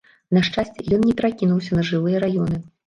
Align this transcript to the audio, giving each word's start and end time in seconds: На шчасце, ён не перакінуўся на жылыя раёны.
На 0.37 0.41
шчасце, 0.47 0.87
ён 0.99 1.05
не 1.11 1.15
перакінуўся 1.21 1.71
на 1.81 1.87
жылыя 1.93 2.27
раёны. 2.29 2.57